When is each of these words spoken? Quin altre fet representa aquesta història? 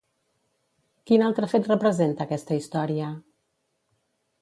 Quin 1.11 1.25
altre 1.27 1.51
fet 1.53 1.71
representa 1.73 2.29
aquesta 2.29 2.61
història? 2.65 3.15